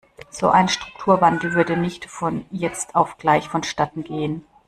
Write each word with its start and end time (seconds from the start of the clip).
So 0.31 0.49
ein 0.49 0.67
Strukturwandel 0.67 1.53
würde 1.53 1.77
nicht 1.77 2.05
von 2.05 2.47
jetzt 2.49 2.95
auf 2.95 3.19
gleich 3.19 3.49
vonstatten 3.49 4.03
gehen. 4.03 4.43